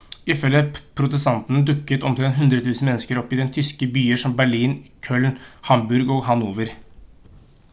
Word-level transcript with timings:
ifølge 0.33 0.59
protestantene 0.99 1.59
dukket 1.67 2.07
omtrent 2.09 2.39
100 2.45 2.57
000 2.69 2.87
mennesker 2.87 3.21
opp 3.21 3.35
i 3.37 3.41
tyske 3.59 3.89
byer 3.99 4.21
som 4.23 4.35
berlin 4.41 4.75
køln 5.09 5.37
hamburg 5.69 6.15
og 6.17 6.25
hanover 6.31 6.73